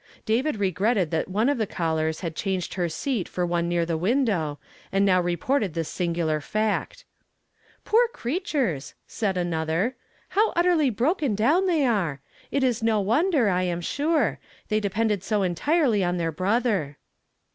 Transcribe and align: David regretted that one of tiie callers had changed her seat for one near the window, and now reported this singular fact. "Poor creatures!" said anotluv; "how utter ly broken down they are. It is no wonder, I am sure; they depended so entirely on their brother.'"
David 0.25 0.55
regretted 0.55 1.11
that 1.11 1.27
one 1.27 1.47
of 1.47 1.59
tiie 1.59 1.69
callers 1.69 2.21
had 2.21 2.35
changed 2.35 2.73
her 2.73 2.89
seat 2.89 3.29
for 3.29 3.45
one 3.45 3.69
near 3.69 3.85
the 3.85 3.95
window, 3.99 4.57
and 4.91 5.05
now 5.05 5.21
reported 5.21 5.75
this 5.75 5.89
singular 5.89 6.41
fact. 6.41 7.05
"Poor 7.85 8.07
creatures!" 8.07 8.95
said 9.07 9.35
anotluv; 9.35 9.93
"how 10.29 10.53
utter 10.55 10.75
ly 10.75 10.89
broken 10.89 11.35
down 11.35 11.67
they 11.67 11.85
are. 11.85 12.19
It 12.49 12.63
is 12.63 12.81
no 12.81 12.99
wonder, 12.99 13.47
I 13.49 13.61
am 13.61 13.79
sure; 13.81 14.39
they 14.69 14.79
depended 14.79 15.21
so 15.21 15.43
entirely 15.43 16.03
on 16.03 16.17
their 16.17 16.31
brother.'" 16.31 16.97